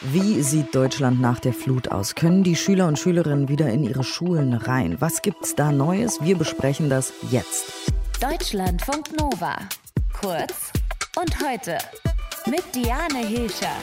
Wie 0.00 0.42
sieht 0.42 0.74
Deutschland 0.74 1.20
nach 1.20 1.38
der 1.38 1.52
Flut 1.52 1.88
aus? 1.88 2.14
Können 2.14 2.42
die 2.42 2.56
Schüler 2.56 2.86
und 2.88 2.98
Schülerinnen 2.98 3.48
wieder 3.48 3.68
in 3.68 3.84
ihre 3.84 4.02
Schulen 4.02 4.54
rein? 4.54 4.96
Was 5.00 5.22
gibt's 5.22 5.54
da 5.54 5.70
Neues? 5.70 6.20
Wir 6.22 6.36
besprechen 6.36 6.88
das 6.88 7.12
jetzt. 7.30 7.92
Deutschlandfunk 8.20 9.16
Nova. 9.18 9.56
Kurz 10.18 10.72
und 11.20 11.36
heute 11.40 11.78
mit 12.46 12.62
Diane 12.74 13.26
Hilscher. 13.26 13.76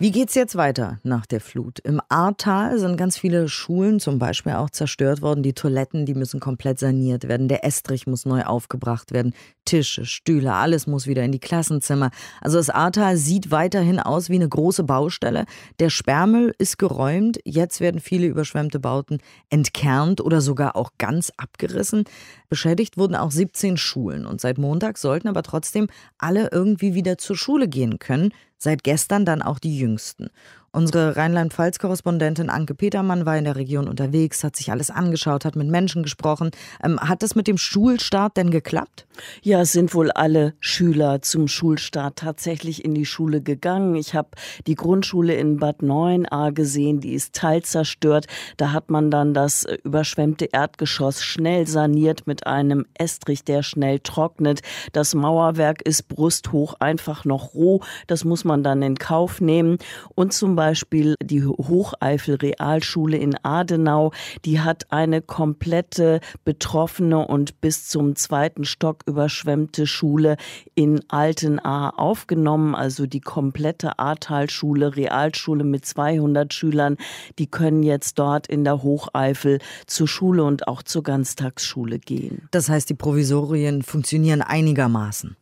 Wie 0.00 0.10
geht's 0.10 0.34
jetzt 0.34 0.56
weiter 0.56 0.98
nach 1.04 1.24
der 1.24 1.40
Flut? 1.40 1.78
Im 1.78 2.00
Ahrtal 2.08 2.80
sind 2.80 2.96
ganz 2.96 3.16
viele 3.16 3.46
Schulen 3.48 4.00
zum 4.00 4.18
Beispiel 4.18 4.54
auch 4.54 4.70
zerstört 4.70 5.22
worden. 5.22 5.44
Die 5.44 5.52
Toiletten, 5.52 6.04
die 6.04 6.14
müssen 6.14 6.40
komplett 6.40 6.80
saniert 6.80 7.28
werden. 7.28 7.46
Der 7.46 7.64
Estrich 7.64 8.08
muss 8.08 8.26
neu 8.26 8.42
aufgebracht 8.42 9.12
werden. 9.12 9.34
Tische, 9.64 10.04
Stühle, 10.04 10.52
alles 10.52 10.88
muss 10.88 11.06
wieder 11.06 11.22
in 11.22 11.30
die 11.30 11.38
Klassenzimmer. 11.38 12.10
Also 12.40 12.56
das 12.56 12.70
Ahrtal 12.70 13.16
sieht 13.16 13.52
weiterhin 13.52 14.00
aus 14.00 14.28
wie 14.30 14.34
eine 14.34 14.48
große 14.48 14.82
Baustelle. 14.82 15.44
Der 15.78 15.90
Sperrmüll 15.90 16.52
ist 16.58 16.76
geräumt. 16.76 17.38
Jetzt 17.44 17.80
werden 17.80 18.00
viele 18.00 18.26
überschwemmte 18.26 18.80
Bauten 18.80 19.18
entkernt 19.48 20.20
oder 20.20 20.40
sogar 20.40 20.74
auch 20.74 20.90
ganz 20.98 21.30
abgerissen. 21.36 22.02
Beschädigt 22.48 22.98
wurden 22.98 23.14
auch 23.14 23.30
17 23.30 23.76
Schulen. 23.76 24.26
Und 24.26 24.40
seit 24.40 24.58
Montag 24.58 24.98
sollten 24.98 25.28
aber 25.28 25.44
trotzdem 25.44 25.86
alle 26.18 26.48
irgendwie 26.50 26.94
wieder 26.94 27.16
zur 27.16 27.36
Schule 27.36 27.68
gehen 27.68 28.00
können. 28.00 28.32
Seit 28.64 28.82
gestern 28.82 29.26
dann 29.26 29.42
auch 29.42 29.58
die 29.58 29.78
Jüngsten. 29.78 30.30
Unsere 30.74 31.16
Rheinland-Pfalz-Korrespondentin 31.16 32.50
Anke 32.50 32.74
Petermann 32.74 33.26
war 33.26 33.38
in 33.38 33.44
der 33.44 33.54
Region 33.54 33.86
unterwegs, 33.86 34.42
hat 34.42 34.56
sich 34.56 34.72
alles 34.72 34.90
angeschaut, 34.90 35.44
hat 35.44 35.54
mit 35.54 35.68
Menschen 35.68 36.02
gesprochen. 36.02 36.50
Ähm, 36.82 36.98
hat 36.98 37.22
das 37.22 37.36
mit 37.36 37.46
dem 37.46 37.58
Schulstart 37.58 38.36
denn 38.36 38.50
geklappt? 38.50 39.06
Ja, 39.40 39.60
es 39.60 39.70
sind 39.70 39.94
wohl 39.94 40.10
alle 40.10 40.54
Schüler 40.58 41.22
zum 41.22 41.46
Schulstart 41.46 42.16
tatsächlich 42.16 42.84
in 42.84 42.92
die 42.92 43.06
Schule 43.06 43.40
gegangen. 43.40 43.94
Ich 43.94 44.16
habe 44.16 44.30
die 44.66 44.74
Grundschule 44.74 45.34
in 45.34 45.58
Bad 45.58 45.80
9a 45.80 46.50
gesehen, 46.50 46.98
die 46.98 47.14
ist 47.14 47.36
teilzerstört. 47.36 48.26
Da 48.56 48.72
hat 48.72 48.90
man 48.90 49.12
dann 49.12 49.32
das 49.32 49.62
äh, 49.62 49.78
überschwemmte 49.84 50.46
Erdgeschoss 50.46 51.22
schnell 51.22 51.68
saniert 51.68 52.26
mit 52.26 52.48
einem 52.48 52.84
Estrich, 52.94 53.44
der 53.44 53.62
schnell 53.62 54.00
trocknet. 54.00 54.62
Das 54.90 55.14
Mauerwerk 55.14 55.82
ist 55.82 56.08
brusthoch 56.08 56.74
einfach 56.80 57.24
noch 57.24 57.54
roh. 57.54 57.80
Das 58.08 58.24
muss 58.24 58.44
man 58.44 58.64
dann 58.64 58.82
in 58.82 58.98
Kauf 58.98 59.40
nehmen. 59.40 59.78
Und 60.16 60.32
zum 60.32 60.56
Beispiel 60.56 60.63
Beispiel 60.64 61.14
die 61.22 61.44
Hocheifel 61.44 62.36
Realschule 62.36 63.18
in 63.18 63.36
Adenau, 63.42 64.12
die 64.46 64.60
hat 64.60 64.90
eine 64.90 65.20
komplette 65.20 66.20
betroffene 66.46 67.18
und 67.18 67.60
bis 67.60 67.86
zum 67.86 68.16
zweiten 68.16 68.64
Stock 68.64 69.02
überschwemmte 69.04 69.86
Schule 69.86 70.38
in 70.74 71.02
Altenahr 71.08 71.98
aufgenommen, 71.98 72.74
also 72.74 73.06
die 73.06 73.20
komplette 73.20 73.98
Ahrtalschule, 73.98 74.96
Realschule 74.96 75.64
mit 75.64 75.84
200 75.84 76.54
Schülern, 76.54 76.96
die 77.38 77.46
können 77.46 77.82
jetzt 77.82 78.18
dort 78.18 78.46
in 78.46 78.64
der 78.64 78.82
Hocheifel 78.82 79.58
zur 79.86 80.08
Schule 80.08 80.44
und 80.44 80.66
auch 80.66 80.82
zur 80.82 81.02
Ganztagsschule 81.02 81.98
gehen. 81.98 82.48
Das 82.52 82.70
heißt, 82.70 82.88
die 82.88 82.94
Provisorien 82.94 83.82
funktionieren 83.82 84.40
einigermaßen. 84.40 85.36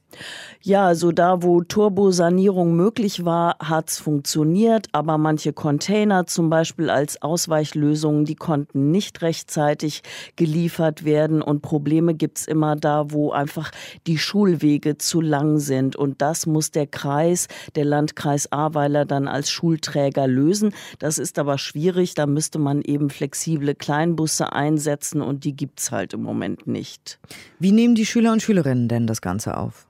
Ja, 0.65 0.95
so 0.95 1.11
da, 1.11 1.43
wo 1.43 1.63
Turbosanierung 1.63 2.77
möglich 2.77 3.25
war, 3.25 3.57
hat's 3.59 3.99
funktioniert, 3.99 4.87
aber 4.93 5.19
manche 5.19 5.53
Container 5.53 6.27
zum 6.27 6.51
Beispiel 6.51 6.89
als 6.89 7.21
Ausweichlösungen, 7.21 8.25
die 8.25 8.37
konnten 8.37 8.93
nicht 8.93 9.23
rechtzeitig 9.23 10.03
geliefert 10.37 11.05
werden 11.05 11.43
und 11.43 11.63
Probleme 11.63 12.15
gibt's 12.15 12.47
immer 12.47 12.77
da, 12.77 13.11
wo 13.11 13.33
einfach 13.33 13.73
die 14.07 14.19
Schulwege 14.19 14.99
zu 14.99 15.21
lang 15.21 15.59
sind 15.59 15.97
und 15.97 16.23
das 16.23 16.47
muss 16.47 16.71
der 16.71 16.87
Kreis, 16.87 17.49
der 17.75 17.85
Landkreis 17.85 18.53
Ahrweiler 18.53 19.05
dann 19.05 19.27
als 19.27 19.51
Schulträger 19.51 20.29
lösen. 20.29 20.73
Das 21.01 21.19
ist 21.19 21.41
aber 21.41 21.59
schwierig, 21.59 22.15
da 22.15 22.27
müsste 22.27 22.61
man 22.61 22.83
eben 22.83 23.11
flexible 23.11 23.75
Kleinbusse 23.75 24.53
einsetzen 24.53 25.23
und 25.23 25.45
die 25.45 25.57
gibt's 25.57 25.91
halt 25.91 26.13
im 26.13 26.23
Moment 26.23 26.69
nicht. 26.69 27.19
Wie 27.59 27.72
nehmen 27.72 27.97
die 27.97 28.06
Schüler 28.06 28.33
und 28.33 28.43
Schülerinnen 28.43 28.87
denn 28.87 29.06
das 29.09 29.21
Ganze 29.21 29.56
auf? 29.56 29.87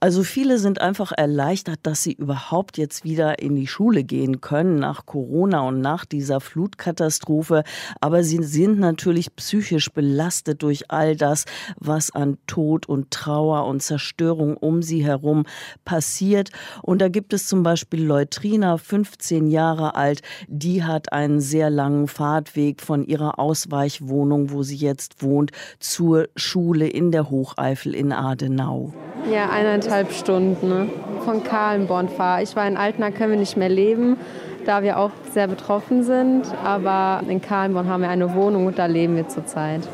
Also 0.00 0.22
viele 0.22 0.58
sind 0.58 0.80
einfach 0.80 1.12
erleichtert, 1.12 1.80
dass 1.82 2.02
sie 2.02 2.12
überhaupt 2.12 2.78
jetzt 2.78 3.04
wieder 3.04 3.38
in 3.38 3.54
die 3.54 3.66
Schule 3.66 4.04
gehen 4.04 4.40
können 4.40 4.76
nach 4.76 5.06
Corona 5.06 5.60
und 5.60 5.80
nach 5.80 6.04
dieser 6.04 6.40
Flutkatastrophe. 6.40 7.64
Aber 8.00 8.22
sie 8.22 8.42
sind 8.42 8.78
natürlich 8.78 9.34
psychisch 9.36 9.90
belastet 9.92 10.62
durch 10.62 10.90
all 10.90 11.16
das, 11.16 11.44
was 11.78 12.10
an 12.10 12.38
Tod 12.46 12.88
und 12.88 13.10
Trauer 13.10 13.66
und 13.66 13.82
Zerstörung 13.82 14.56
um 14.56 14.82
sie 14.82 15.04
herum 15.04 15.44
passiert. 15.84 16.50
Und 16.82 17.00
da 17.00 17.08
gibt 17.08 17.32
es 17.32 17.46
zum 17.46 17.62
Beispiel 17.62 18.04
Leutrina, 18.04 18.76
15 18.76 19.48
Jahre 19.48 19.94
alt, 19.94 20.22
die 20.48 20.84
hat 20.84 21.12
einen 21.12 21.40
sehr 21.40 21.70
langen 21.70 22.08
Fahrtweg 22.08 22.80
von 22.80 23.04
ihrer 23.04 23.38
Ausweichwohnung, 23.38 24.50
wo 24.50 24.62
sie 24.62 24.76
jetzt 24.76 25.22
wohnt, 25.22 25.52
zur 25.78 26.28
Schule 26.36 26.88
in 26.88 27.12
der 27.12 27.30
Hocheifel 27.30 27.94
in 27.94 28.12
Adenau. 28.12 28.92
Ja, 29.30 29.50
eineinhalb 29.58 30.12
Stunden 30.12 30.68
ne? 30.68 30.88
von 31.24 31.42
Kahlenborn 31.42 32.08
fahre. 32.08 32.42
Ich 32.42 32.54
war 32.54 32.66
in 32.66 32.76
Altena, 32.76 33.10
können 33.10 33.32
wir 33.32 33.38
nicht 33.38 33.56
mehr 33.56 33.68
leben, 33.68 34.16
da 34.64 34.82
wir 34.82 34.98
auch 34.98 35.10
sehr 35.32 35.48
betroffen 35.48 36.04
sind. 36.04 36.46
Aber 36.64 37.22
in 37.28 37.40
Kahlenborn 37.42 37.88
haben 37.88 38.02
wir 38.02 38.08
eine 38.08 38.34
Wohnung 38.34 38.66
und 38.66 38.78
da 38.78 38.86
leben 38.86 39.16
wir 39.16 39.28
zurzeit. 39.28 39.88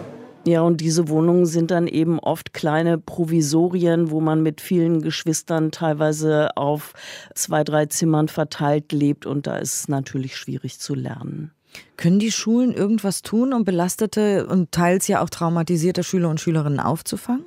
Ja, 0.46 0.60
und 0.60 0.82
diese 0.82 1.08
Wohnungen 1.08 1.46
sind 1.46 1.70
dann 1.70 1.86
eben 1.86 2.18
oft 2.18 2.52
kleine 2.52 2.98
Provisorien, 2.98 4.10
wo 4.10 4.20
man 4.20 4.42
mit 4.42 4.60
vielen 4.60 5.00
Geschwistern 5.00 5.70
teilweise 5.70 6.54
auf 6.56 6.92
zwei, 7.34 7.64
drei 7.64 7.86
Zimmern 7.86 8.28
verteilt 8.28 8.92
lebt. 8.92 9.24
Und 9.24 9.46
da 9.46 9.56
ist 9.56 9.74
es 9.74 9.88
natürlich 9.88 10.36
schwierig 10.36 10.78
zu 10.78 10.94
lernen. 10.94 11.52
Können 11.96 12.18
die 12.18 12.30
Schulen 12.30 12.72
irgendwas 12.72 13.22
tun, 13.22 13.54
um 13.54 13.64
belastete 13.64 14.46
und 14.46 14.70
teils 14.70 15.08
ja 15.08 15.22
auch 15.22 15.30
traumatisierte 15.30 16.04
Schüler 16.04 16.28
und 16.28 16.40
Schülerinnen 16.40 16.78
aufzufangen? 16.78 17.46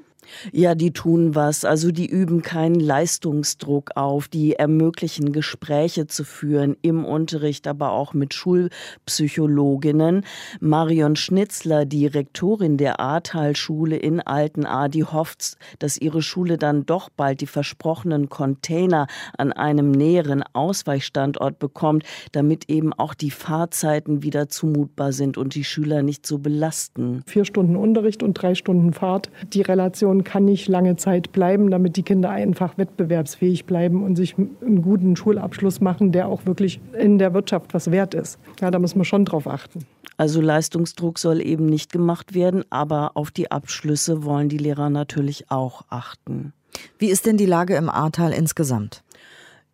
Ja, 0.52 0.76
die 0.76 0.92
tun 0.92 1.36
was. 1.36 1.66
Also 1.66 1.92
die 1.92 2.08
üben 2.08 2.42
keinen 2.42 2.80
Leistungsdruck 2.80 3.92
auf. 3.96 4.28
Die 4.28 4.54
ermöglichen 4.54 5.32
Gespräche 5.32 6.08
zu 6.08 6.24
führen 6.24 6.78
im 6.82 7.06
Unterricht, 7.06 7.68
aber 7.68 7.92
auch 7.92 8.14
mit 8.14 8.34
Schulpsychologinnen. 8.34 10.26
Marion 10.60 11.16
Schnitzler, 11.16 11.86
die 11.86 12.08
Rektorin 12.08 12.78
der 12.78 13.00
Ahrtal-Schule 13.00 13.98
in 13.98 14.22
Altenahr, 14.22 14.90
die 14.90 15.04
hofft, 15.04 15.58
dass 15.80 15.98
ihre 15.98 16.22
Schule 16.22 16.58
dann 16.58 16.86
doch 16.86 17.10
bald 17.10 17.42
die 17.42 17.48
versprochenen 17.48 18.30
Container 18.30 19.08
an 19.38 19.52
einem 19.52 19.92
näheren 19.92 20.44
Ausweichstandort 20.54 21.60
bekommt, 21.60 22.04
damit 22.32 22.70
eben 22.70 22.94
auch 22.94 23.14
die 23.14 23.32
Fahrzeiten 23.32 24.24
wieder 24.24 24.50
zumutbar 24.50 25.12
sind 25.12 25.38
und 25.38 25.56
die 25.56 25.64
Schüler 25.64 26.04
nicht 26.04 26.26
so 26.26 26.40
belasten. 26.40 27.24
Vier 27.26 27.46
Stunden 27.46 27.76
Unterricht 27.76 28.24
und 28.24 28.34
drei 28.34 28.56
Stunden 28.56 28.94
Fahrt. 28.94 29.30
Die 29.54 29.62
Relation 29.62 30.17
Situation 30.18 30.24
kann 30.24 30.46
nicht 30.46 30.68
lange 30.68 30.96
Zeit 30.96 31.32
bleiben, 31.32 31.70
damit 31.72 31.96
die 31.96 32.04
Kinder 32.04 32.30
einfach 32.30 32.78
wettbewerbsfähig 32.78 33.66
bleiben 33.66 34.04
und 34.04 34.16
sich 34.16 34.36
einen 34.38 34.82
guten 34.82 35.16
Schulabschluss 35.16 35.82
machen, 35.82 36.12
der 36.12 36.28
auch 36.28 36.46
wirklich 36.46 36.80
in 36.98 37.18
der 37.18 37.34
Wirtschaft 37.34 37.74
was 37.74 37.92
wert 37.92 38.14
ist. 38.14 38.40
Ja, 38.62 38.72
da 38.72 38.80
muss 38.80 38.96
man 38.96 39.06
schon 39.06 39.26
drauf 39.26 39.48
achten. 39.48 39.86
Also 40.18 40.42
Leistungsdruck 40.42 41.20
soll 41.20 41.42
eben 41.42 41.68
nicht 41.68 41.92
gemacht 41.92 42.34
werden, 42.34 42.64
aber 42.70 43.12
auf 43.16 43.32
die 43.32 43.52
Abschlüsse 43.52 44.24
wollen 44.24 44.50
die 44.50 44.58
Lehrer 44.58 44.90
natürlich 44.90 45.52
auch 45.52 45.84
achten. 45.90 46.54
Wie 46.98 47.10
ist 47.10 47.26
denn 47.26 47.38
die 47.38 47.46
Lage 47.46 47.76
im 47.76 47.90
Ahrtal 47.90 48.34
insgesamt? 48.34 49.04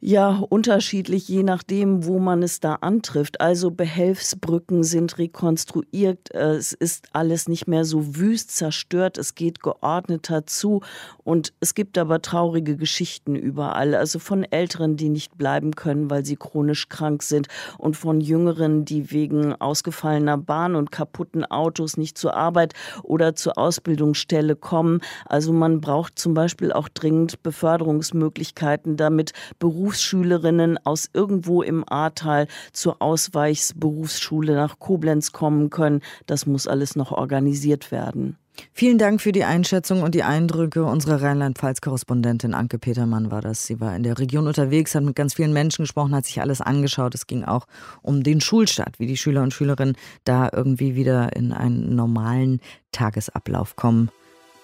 Ja, 0.05 0.43
unterschiedlich, 0.49 1.29
je 1.29 1.43
nachdem, 1.43 2.05
wo 2.05 2.19
man 2.19 2.43
es 2.43 2.59
da 2.59 2.75
antrifft. 2.75 3.39
Also 3.39 3.71
Behelfsbrücken 3.71 4.83
sind 4.83 5.17
rekonstruiert. 5.17 6.29
Äh, 6.35 6.55
es 6.55 6.73
ist 6.73 7.07
alles 7.13 7.47
nicht 7.47 7.67
mehr 7.67 7.85
so 7.85 8.17
wüst 8.17 8.51
zerstört. 8.51 9.17
Es 9.17 9.33
geht 9.33 9.63
geordneter 9.63 10.45
zu. 10.45 10.81
Und 11.23 11.53
es 11.61 11.73
gibt 11.73 11.97
aber 11.97 12.21
traurige 12.21 12.75
Geschichten 12.75 13.37
überall. 13.37 13.95
Also 13.95 14.19
von 14.19 14.43
Älteren, 14.43 14.97
die 14.97 15.07
nicht 15.07 15.37
bleiben 15.37 15.73
können, 15.73 16.09
weil 16.09 16.25
sie 16.25 16.35
chronisch 16.35 16.89
krank 16.89 17.23
sind. 17.23 17.47
Und 17.77 17.95
von 17.95 18.19
Jüngeren, 18.19 18.83
die 18.83 19.09
wegen 19.09 19.53
ausgefallener 19.53 20.37
Bahn 20.37 20.75
und 20.75 20.91
kaputten 20.91 21.45
Autos 21.45 21.95
nicht 21.95 22.17
zur 22.17 22.33
Arbeit 22.33 22.73
oder 23.03 23.35
zur 23.35 23.57
Ausbildungsstelle 23.57 24.57
kommen. 24.57 24.99
Also 25.27 25.53
man 25.53 25.79
braucht 25.79 26.19
zum 26.19 26.33
Beispiel 26.33 26.73
auch 26.73 26.89
dringend 26.89 27.41
Beförderungsmöglichkeiten, 27.41 28.97
damit 28.97 29.31
Berufs 29.59 29.92
Berufsschülerinnen 29.93 30.79
aus 30.85 31.07
irgendwo 31.13 31.61
im 31.61 31.87
Ahrtal 31.87 32.47
zur 32.71 32.99
Ausweichsberufsschule 32.99 34.55
nach 34.55 34.79
Koblenz 34.79 35.31
kommen 35.31 35.69
können. 35.69 36.01
Das 36.25 36.47
muss 36.47 36.67
alles 36.67 36.95
noch 36.95 37.11
organisiert 37.11 37.91
werden. 37.91 38.37
Vielen 38.71 38.97
Dank 38.97 39.21
für 39.21 39.31
die 39.31 39.43
Einschätzung 39.43 40.01
und 40.01 40.15
die 40.15 40.23
Eindrücke. 40.23 40.83
Unsere 40.83 41.21
Rheinland-Pfalz-Korrespondentin 41.21 42.55
Anke 42.55 42.79
Petermann 42.79 43.29
war 43.29 43.41
das. 43.41 43.67
Sie 43.67 43.79
war 43.79 43.95
in 43.95 44.01
der 44.01 44.17
Region 44.17 44.47
unterwegs, 44.47 44.95
hat 44.95 45.03
mit 45.03 45.15
ganz 45.15 45.35
vielen 45.35 45.53
Menschen 45.53 45.83
gesprochen, 45.83 46.15
hat 46.15 46.25
sich 46.25 46.41
alles 46.41 46.59
angeschaut. 46.59 47.13
Es 47.13 47.27
ging 47.27 47.43
auch 47.43 47.67
um 48.01 48.23
den 48.23 48.41
Schulstart, 48.41 48.99
wie 48.99 49.05
die 49.05 49.17
Schüler 49.17 49.43
und 49.43 49.53
Schülerinnen 49.53 49.95
da 50.23 50.49
irgendwie 50.51 50.95
wieder 50.95 51.35
in 51.35 51.53
einen 51.53 51.95
normalen 51.95 52.61
Tagesablauf 52.91 53.75
kommen. 53.75 54.09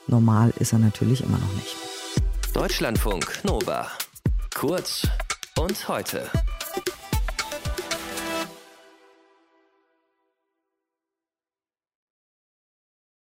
Normal 0.08 0.54
ist 0.58 0.74
er 0.74 0.80
natürlich 0.80 1.22
immer 1.24 1.38
noch 1.38 1.54
nicht. 1.54 1.76
Deutschlandfunk 2.54 3.44
Nova. 3.44 3.88
Kurz 4.60 5.08
und 5.58 5.88
heute. 5.88 6.30